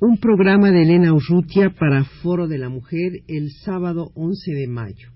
[0.00, 5.10] un programa de Elena Urrutia para Foro de la Mujer el sábado 11 de mayo.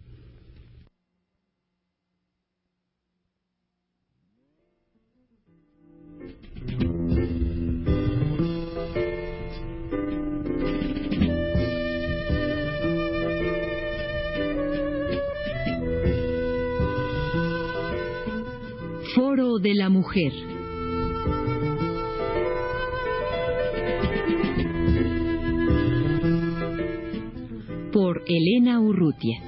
[19.14, 20.32] Foro de la Mujer.
[27.94, 29.38] Por Elena Urrutia.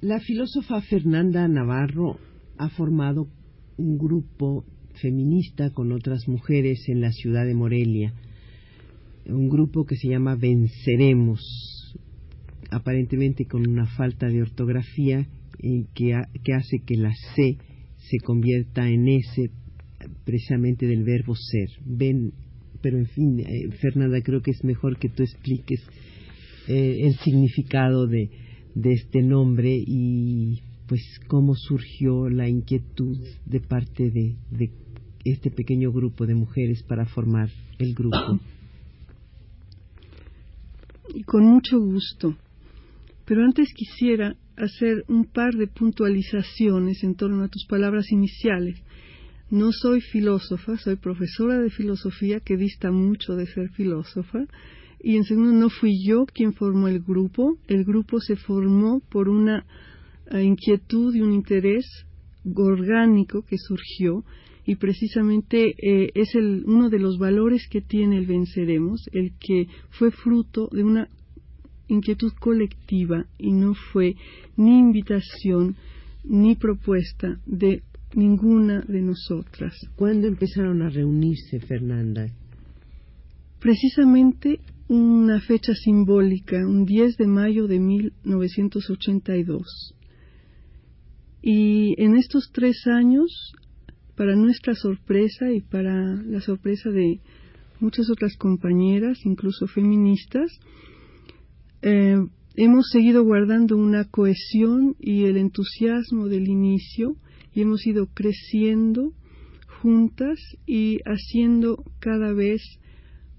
[0.00, 2.16] La filósofa Fernanda Navarro
[2.56, 3.28] ha formado
[3.76, 4.64] un grupo
[5.02, 8.14] feminista con otras mujeres en la ciudad de Morelia
[9.26, 11.94] un grupo que se llama Venceremos,
[12.70, 15.26] aparentemente con una falta de ortografía
[15.58, 17.58] que, que hace que la C
[18.10, 19.50] se convierta en S
[20.24, 21.68] precisamente del verbo ser.
[21.84, 22.32] Ven,
[22.80, 25.80] pero en fin, eh, Fernanda, creo que es mejor que tú expliques
[26.68, 28.30] eh, el significado de,
[28.74, 34.70] de este nombre y pues cómo surgió la inquietud de parte de, de
[35.24, 38.40] este pequeño grupo de mujeres para formar el grupo.
[41.14, 42.36] y con mucho gusto.
[43.24, 48.80] Pero antes quisiera hacer un par de puntualizaciones en torno a tus palabras iniciales.
[49.50, 54.46] No soy filósofa, soy profesora de filosofía que dista mucho de ser filósofa.
[55.00, 57.56] Y en segundo, no fui yo quien formó el grupo.
[57.66, 59.64] El grupo se formó por una
[60.30, 61.86] eh, inquietud y un interés
[62.54, 64.24] orgánico que surgió
[64.68, 69.66] y precisamente eh, es el, uno de los valores que tiene el Venceremos, el que
[69.88, 71.08] fue fruto de una
[71.88, 74.16] inquietud colectiva y no fue
[74.56, 75.76] ni invitación
[76.24, 77.82] ni propuesta de
[78.14, 79.74] ninguna de nosotras.
[79.96, 82.28] ¿Cuándo empezaron a reunirse, Fernanda?
[83.60, 89.94] Precisamente una fecha simbólica, un 10 de mayo de 1982.
[91.42, 93.52] Y en estos tres años
[94.16, 97.20] para nuestra sorpresa y para la sorpresa de
[97.80, 100.50] muchas otras compañeras, incluso feministas,
[101.82, 102.16] eh,
[102.56, 107.16] hemos seguido guardando una cohesión y el entusiasmo del inicio
[107.54, 109.12] y hemos ido creciendo
[109.80, 112.62] juntas y haciendo cada vez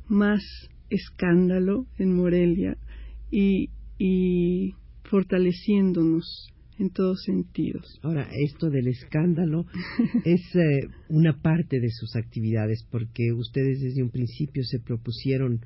[0.08, 0.44] más
[0.90, 2.78] escándalo en Morelia
[3.30, 4.74] y, y
[5.04, 8.00] fortaleciéndonos en todos sentidos.
[8.02, 9.66] Ahora, esto del escándalo
[10.26, 15.60] es eh, una parte de sus actividades, porque ustedes desde un principio se propusieron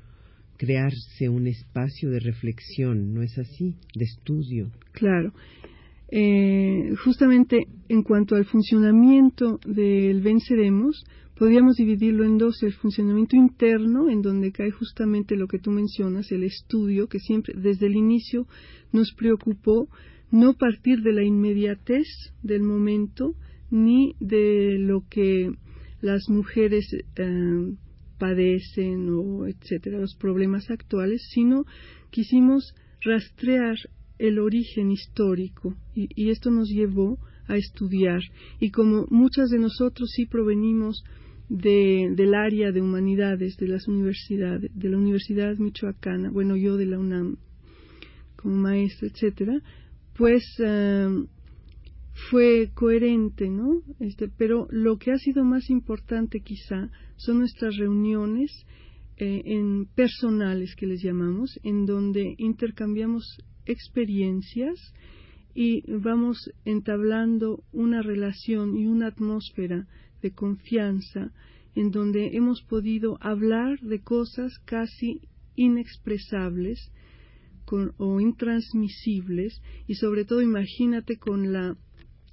[0.58, 3.76] crearse un espacio de reflexión, ¿no es así?
[3.96, 4.72] De estudio.
[4.92, 5.34] Claro.
[6.10, 11.04] Eh, justamente en cuanto al funcionamiento del Venceremos,
[11.36, 16.32] podríamos dividirlo en dos, el funcionamiento interno, en donde cae justamente lo que tú mencionas,
[16.32, 18.48] el estudio, que siempre desde el inicio
[18.92, 19.90] nos preocupó
[20.30, 22.08] no partir de la inmediatez
[22.44, 23.36] del momento
[23.72, 25.52] ni de lo que
[26.02, 26.86] las mujeres
[27.16, 27.74] eh,
[28.24, 31.66] padecen o etcétera, los problemas actuales, sino
[32.10, 33.76] quisimos rastrear
[34.18, 35.76] el origen histórico.
[35.94, 37.20] Y, esto nos llevó
[37.50, 38.22] a estudiar.
[38.62, 41.04] Y como muchas de nosotros sí provenimos
[41.50, 46.86] de, del área de humanidades de las universidades de la Universidad Michoacana, bueno yo de
[46.86, 47.36] la UNAM
[48.38, 49.60] como maestra, etcétera,
[50.16, 51.28] pues em,
[52.30, 53.82] fue coherente, ¿no?
[54.00, 58.66] Este, pero lo que ha sido más importante quizá son nuestras reuniones
[59.18, 64.94] eh, en personales que les llamamos, en donde intercambiamos experiencias
[65.56, 69.88] y vamos entablando una relación y una atmósfera
[70.22, 71.32] de confianza
[71.76, 75.22] en donde hemos podido hablar de cosas casi
[75.56, 76.92] inexpresables
[77.98, 81.76] o intransmisibles y sobre todo imagínate con la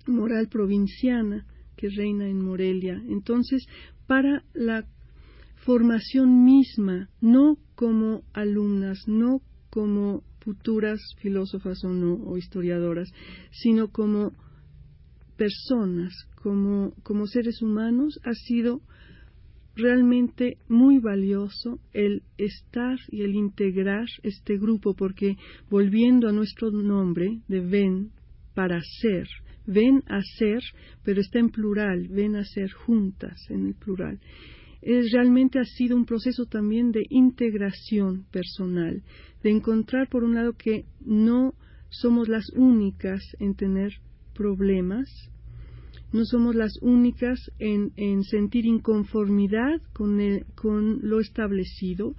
[0.06, 3.02] moral provinciana que reina en Morelia.
[3.08, 3.66] Entonces,
[4.06, 4.86] para la
[5.56, 13.10] formación misma, no como alumnas, no como futuras filósofas o no, o historiadoras,
[13.50, 14.32] sino como
[15.36, 16.12] personas,
[16.42, 18.82] como, como seres humanos, ha sido
[19.76, 25.36] realmente muy valioso el estar y el integrar este grupo, porque
[25.70, 28.10] volviendo a nuestro nombre de ven
[28.54, 29.28] para ser,
[29.70, 30.62] ven a ser,
[31.04, 34.18] pero está en plural, ven a ser juntas en el plural.
[34.82, 39.02] Es, realmente ha sido un proceso también de integración personal,
[39.42, 41.54] de encontrar por un lado que no
[41.90, 43.92] somos las únicas en tener
[44.34, 45.08] problemas,
[46.12, 50.18] no somos las únicas en, en sentir inconformidad con,
[50.56, 52.16] con lo establecido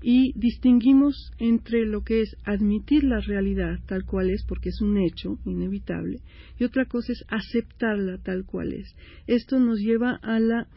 [0.00, 4.96] y distinguimos entre lo que es admitir la realidad tal cual es, porque es un
[4.98, 6.20] hecho inevitable,
[6.58, 8.94] y otra cosa es aceptarla tal cual es.
[9.26, 10.68] Esto nos lleva a la,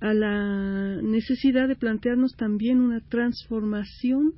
[0.00, 4.34] a la necesidad de plantearnos también una transformación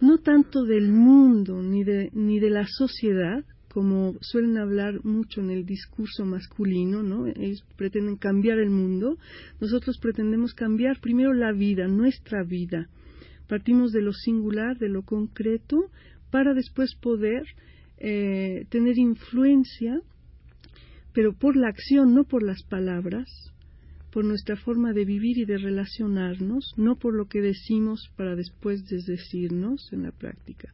[0.00, 5.50] no tanto del mundo ni de, ni de la sociedad, como suelen hablar mucho en
[5.50, 7.26] el discurso masculino, ¿no?
[7.26, 9.18] Ellos pretenden cambiar el mundo,
[9.60, 12.88] nosotros pretendemos cambiar primero la vida, nuestra vida.
[13.48, 15.90] Partimos de lo singular, de lo concreto,
[16.30, 17.44] para después poder
[17.98, 20.00] eh, tener influencia,
[21.12, 23.28] pero por la acción, no por las palabras,
[24.10, 28.86] por nuestra forma de vivir y de relacionarnos, no por lo que decimos para después
[28.86, 30.72] desdecirnos en la práctica.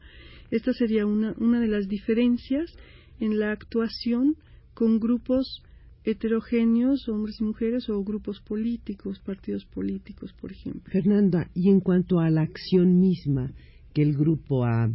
[0.51, 2.71] Esta sería una, una de las diferencias
[3.19, 4.37] en la actuación
[4.75, 5.63] con grupos
[6.05, 10.91] heterogéneos, hombres y mujeres, o grupos políticos, partidos políticos, por ejemplo.
[10.91, 13.53] Fernanda, y en cuanto a la acción misma
[13.93, 14.91] que el grupo ha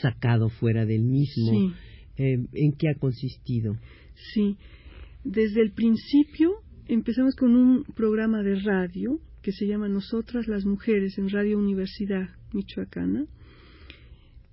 [0.00, 1.72] sacado fuera del mismo,
[2.16, 3.76] eh, ¿en qué ha consistido?
[4.34, 4.56] Sí,
[5.24, 6.52] desde el principio
[6.86, 12.28] empezamos con un programa de radio que se llama Nosotras las Mujeres en Radio Universidad
[12.52, 13.26] Michoacana,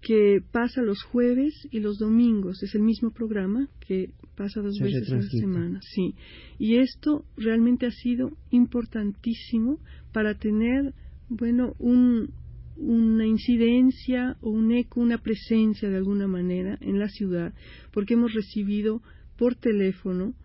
[0.05, 2.61] que pasa los jueves y los domingos.
[2.61, 5.79] Es el mismo programa que pasa dos veces a la semana.
[5.81, 6.13] Sí.
[6.59, 9.79] Y esto realmente ha sido importantísimo
[10.13, 10.93] para tener,
[11.27, 12.29] bueno, un,
[12.77, 17.55] una incidencia o un eco, una presencia de alguna manera en la ciudad,
[17.91, 19.01] porque hemos recibido
[19.39, 20.35] por teléfono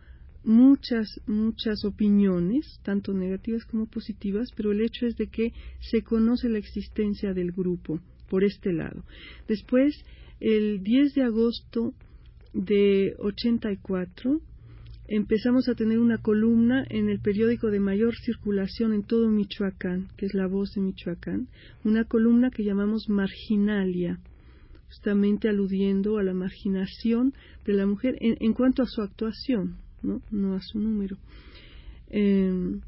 [0.43, 6.49] muchas, muchas opiniones, tanto negativas como positivas, pero el hecho es de que se conoce
[6.49, 9.03] la existencia del grupo por este lado.
[9.47, 10.03] Después,
[10.41, 11.93] el 10 de agosto
[12.55, 14.41] de 84,
[15.09, 20.27] empezamos a tener una columna en el periódico de mayor circulación en todo Michoacán, que
[20.27, 21.49] es La Voz de Michoacán,
[21.85, 24.21] una columna que llamamos Marginalia,
[24.87, 27.35] justamente aludiendo a la marginación
[27.67, 31.17] de la mujer en, cuanto a su actuación, no, no a su número.
[32.09, 32.81] Em,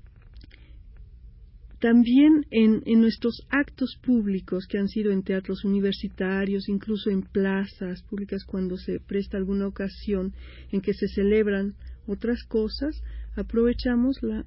[1.82, 8.44] también en, nuestros actos públicos que han sido en teatros universitarios, incluso en plazas públicas
[8.44, 10.32] cuando se presta alguna ocasión
[10.70, 11.74] en que se celebran
[12.06, 13.02] otras cosas,
[13.34, 14.44] aprovechamos la,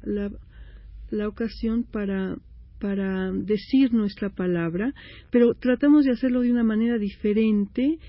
[1.09, 2.37] la, ocasión para,
[2.79, 4.93] para decir nuestra palabra,
[5.29, 7.99] pero tratamos de hacerlo de una manera diferente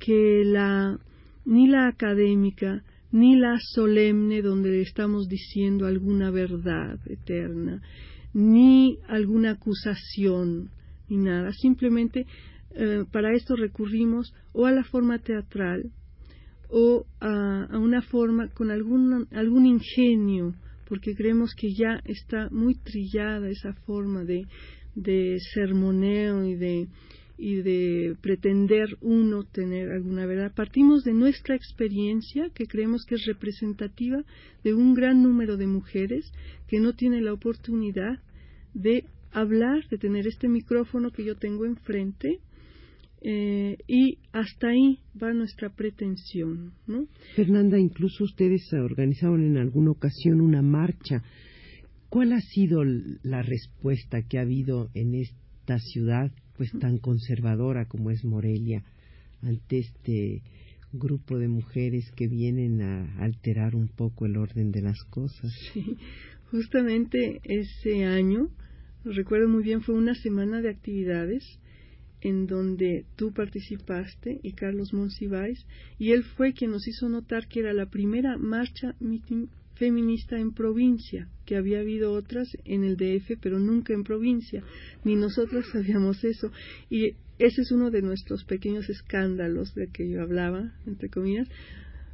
[0.00, 0.98] que la
[1.44, 2.82] ni la académica
[3.12, 7.80] ni la solemne donde estamos diciendo alguna verdad eterna
[8.34, 10.70] ni alguna acusación,
[11.08, 11.52] ni nada.
[11.52, 12.26] Simplemente
[12.72, 15.92] eh, para esto recurrimos o a la forma teatral
[16.68, 20.54] o a, una forma con algún, algún ingenio,
[20.88, 24.46] porque creemos que ya está muy trillada esa forma de,
[24.96, 26.88] de sermoneo y de,
[27.36, 30.52] y de pretender uno tener alguna verdad.
[30.54, 34.24] Partimos de nuestra experiencia, que creemos que es representativa
[34.62, 36.30] de un gran número de mujeres
[36.68, 38.20] que no tienen la oportunidad
[38.72, 42.40] de hablar, de tener este micrófono que yo tengo enfrente,
[43.26, 47.06] eh, y hasta ahí va nuestra pretensión, ¿no?
[47.34, 51.22] Fernanda, incluso ustedes organizaron en alguna ocasión una marcha.
[52.10, 58.10] ¿Cuál ha sido la respuesta que ha habido en esta ciudad, pues tan conservadora como
[58.10, 58.84] es Morelia,
[59.42, 60.42] ante este
[60.92, 65.52] grupo de mujeres que vienen a alterar un poco el orden de las cosas?
[65.72, 65.96] Sí,
[66.50, 68.50] justamente ese año
[69.04, 71.44] recuerdo muy bien, fue una semana de actividades
[72.20, 75.66] en donde tú participaste y Carlos Monsiváis,
[75.98, 80.52] y él fue quien nos hizo notar que era la primera marcha meeting feminista en
[80.52, 84.62] provincia, que había habido otras en el DF, pero nunca en provincia,
[85.04, 86.50] ni nosotros sabíamos eso.
[86.90, 91.48] Y ese es uno de nuestros pequeños escándalos de que yo hablaba, entre comillas,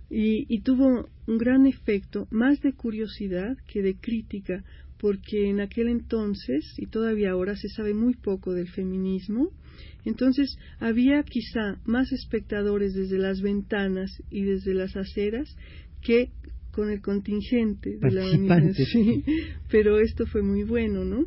[0.09, 4.65] y, y tuvo un gran efecto, más de curiosidad que de crítica,
[4.99, 9.51] porque en aquel entonces, y todavía ahora, se sabe muy poco del feminismo,
[10.05, 15.57] entonces había quizá más espectadores desde las ventanas y desde las aceras
[16.03, 16.31] que
[16.73, 18.27] con el contingente de la
[19.71, 21.27] pero esto fue muy bueno, ¿no?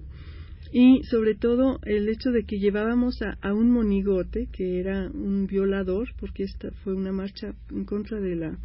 [0.71, 5.45] Y sobre todo el hecho de que llevábamos a, a, un monigote, que era un
[5.45, 8.57] violador, porque esta fue una marcha en contra de la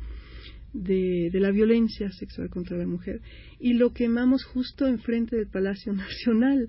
[0.73, 3.20] de, la violencia sexual contra la mujer
[3.58, 6.68] y lo quemamos justo enfrente del Palacio Nacional.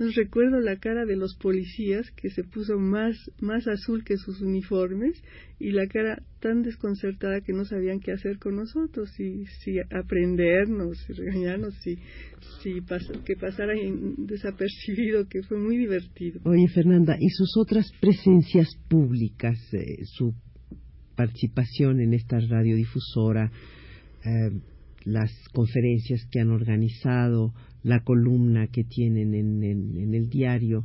[0.00, 4.40] Entonces recuerdo la cara de los policías que se puso más, más azul que sus
[4.40, 5.22] uniformes
[5.58, 10.96] y la cara tan desconcertada que no sabían qué hacer con nosotros, si, si aprendernos,
[11.06, 11.98] si regañarnos, si,
[12.62, 12.80] si
[13.26, 13.74] que pasara
[14.16, 16.40] desapercibido, que fue muy divertido.
[16.44, 20.32] Oye, Fernanda, ¿y sus otras presencias públicas, eh, su
[21.14, 23.52] participación en esta radiodifusora,
[24.24, 24.60] eh,
[25.04, 27.52] las conferencias que han organizado,
[27.82, 30.84] la columna que tienen en, el diario,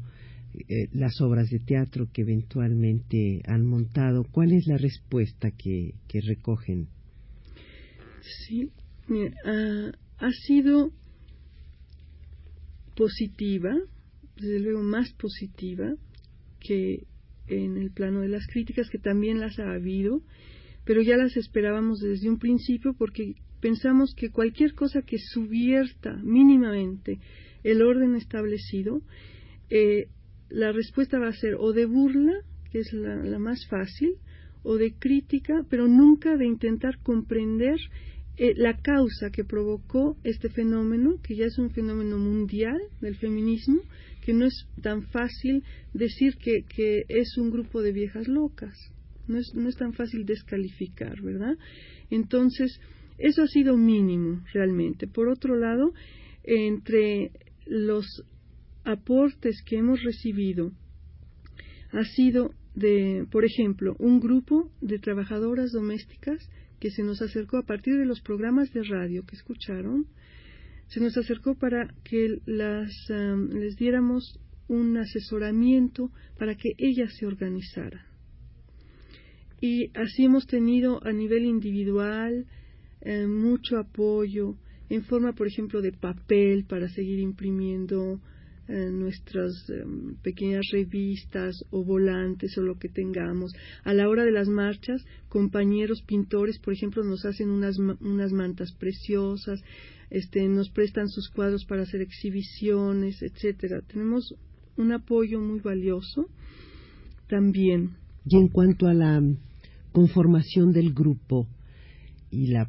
[0.54, 4.24] eh, las obras de teatro que eventualmente han montado.
[4.32, 6.88] ¿Cuál es la respuesta que, recogen?
[8.48, 8.72] Sí,
[10.18, 10.92] ha sido
[12.96, 13.76] positiva,
[14.38, 15.94] desde luego más positiva
[16.60, 17.04] que
[17.48, 20.22] en el plano de las críticas, que también las ha habido,
[20.84, 27.18] pero ya las esperábamos desde un principio porque pensamos que cualquier cosa que subierta mínimamente
[27.64, 29.02] el orden establecido,
[29.72, 30.06] eh,
[30.50, 32.36] la respuesta va a ser o de burla,
[32.72, 34.18] que es la, más fácil,
[34.62, 37.78] o de crítica, pero nunca de intentar comprender
[38.38, 43.82] eh, la causa que provocó este fenómeno, que ya es un fenómeno mundial del feminismo,
[44.24, 48.78] que no es tan fácil decir que, que es un grupo de viejas locas,
[49.28, 51.58] no es, no es tan fácil descalificar, ¿verdad?
[52.12, 52.80] Entonces,
[53.18, 55.08] eso ha sido mínimo realmente.
[55.08, 55.94] Por otro lado,
[56.44, 57.32] entre
[57.66, 58.24] los
[58.84, 60.72] aportes que hemos recibido,
[61.92, 67.66] ha sido de, por ejemplo, un grupo de trabajadoras domésticas que se nos acercó a
[67.66, 70.08] partir de los programas de radio que escucharon,
[70.88, 78.06] se nos acercó para que las, les diéramos un asesoramiento para que ellas se organizaran.
[79.62, 82.46] Y así hemos tenido a nivel individual,
[83.06, 84.56] eh, mucho apoyo
[84.90, 88.20] en forma, por ejemplo, de papel para seguir imprimiendo
[88.68, 93.54] eh, nuestras em, pequeñas revistas o volantes o lo que tengamos.
[93.84, 98.72] A la hora de las marchas, compañeros pintores, por ejemplo, nos hacen unas, unas mantas
[98.74, 99.62] preciosas,
[100.10, 103.82] este, nos prestan sus cuadros para hacer exhibiciones, etcétera.
[103.82, 104.34] Tenemos
[104.78, 106.28] un apoyo muy valioso
[107.28, 107.98] también.
[108.26, 109.22] Y en cuanto a la
[109.92, 111.48] conformación del grupo
[112.32, 112.68] y la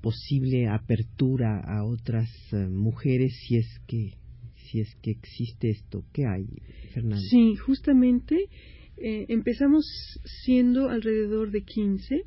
[0.00, 4.14] posible apertura a otras eh, mujeres si es que
[4.66, 6.04] si es que existe esto.
[6.12, 6.46] Qué hay
[6.92, 8.48] Fernando sí justamente
[8.96, 9.84] eh, empezamos
[10.44, 12.22] siendo alrededor de 15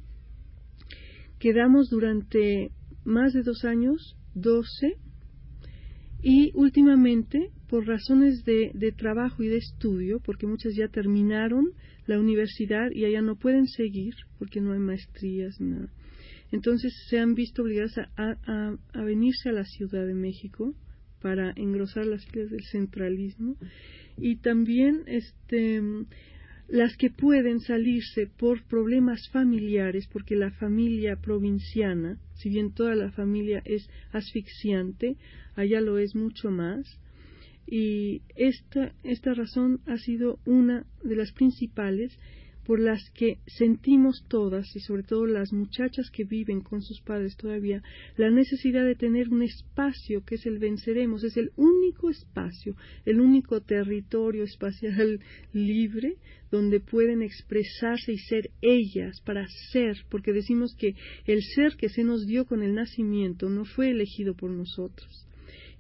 [1.40, 2.72] quedamos durante
[3.06, 4.98] más de dos años 12
[6.22, 11.72] y últimamente por razones de, de trabajo y de estudio porque muchas ya terminaron
[12.06, 15.90] la universidad y allá no pueden seguir porque no hay maestrías nada
[16.54, 20.76] entonces se han visto obligadas a, venirse a la Ciudad de México
[21.20, 23.58] para engrosar las filas del centralismo
[24.18, 25.82] y también este
[26.68, 33.12] las que pueden salirse por problemas familiares, porque la familia provinciana, si bien toda la
[33.12, 35.18] familia es asfixiante,
[35.56, 37.00] allá lo es mucho más,
[37.68, 42.18] y esta, esta razón ha sido una de las principales
[42.66, 47.36] por las que sentimos todas, y sobre todo las muchachas que viven con sus padres
[47.36, 47.84] todavía,
[48.18, 53.20] la necesidad de tener un espacio que es el venceremos, es el único espacio, el
[53.20, 55.20] único territorio espacial
[55.54, 56.18] libre
[56.52, 62.04] donde pueden expresarse y ser ellas para ser, porque decimos que el ser que se
[62.04, 65.28] nos dio con el nacimiento no fue elegido por nosotros.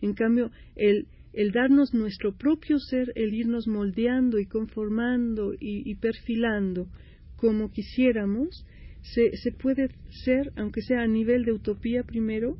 [0.01, 6.87] En cambio, el el darnos nuestro propio ser, el irnos moldeando y conformando y, perfilando
[7.35, 8.65] como quisiéramos,
[9.01, 9.89] se, se, puede
[10.23, 12.55] ser, aunque sea a nivel de utopía primero,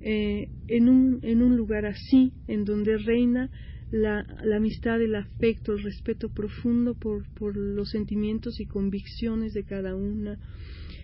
[0.00, 3.50] eh, en, un, en un lugar así, en donde reina
[3.90, 9.64] la, la, amistad, el afecto, el respeto profundo por, por los sentimientos y convicciones de
[9.64, 10.38] cada una.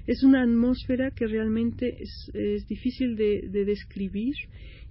[0.06, 4.34] Es una atmósfera que realmente es, es difícil de, de describir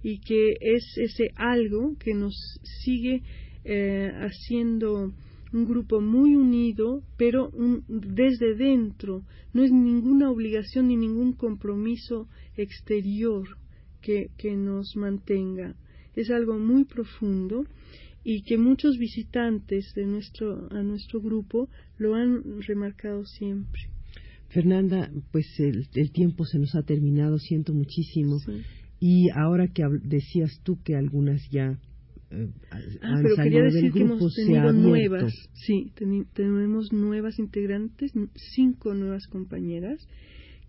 [0.02, 2.34] y que es ese algo que nos
[2.82, 3.22] sigue
[3.64, 5.12] eh, haciendo
[5.54, 7.50] un grupo muy unido, pero
[7.88, 9.22] desde dentro.
[9.52, 13.46] No es ninguna obligación ni ningún compromiso exterior
[14.02, 15.76] que, que nos mantenga.
[16.16, 17.64] Es algo muy profundo
[18.24, 21.68] y que muchos visitantes de nuestro, a nuestro grupo
[21.98, 23.82] lo han remarcado siempre.
[24.48, 28.38] Fernanda, pues el, tiempo se nos ha terminado, siento muchísimo.
[29.00, 31.78] Y ahora que decías tú que algunas ya
[32.30, 35.92] eh, ah, han pero quería decir que hemos tenido nuevas, sí,
[36.32, 38.12] tenemos nuevas integrantes,
[38.54, 40.06] cinco nuevas compañeras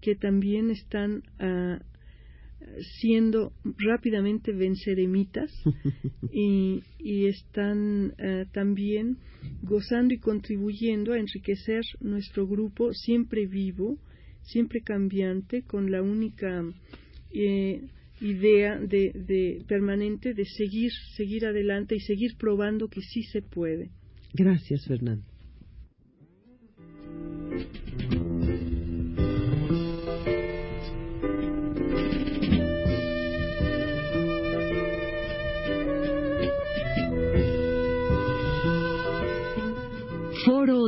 [0.02, 1.80] que también están ah,
[3.00, 5.52] siendo rápidamente venceremitas
[6.32, 9.18] y, y están eh, también
[9.62, 13.98] gozando y contribuyendo a enriquecer nuestro grupo siempre vivo,
[14.44, 16.64] siempre cambiante, con la única
[17.32, 17.82] eh,
[18.22, 23.90] idea de, de, permanente de seguir, seguir adelante y seguir probando que sí se puede.
[24.34, 25.24] Gracias, Fernando.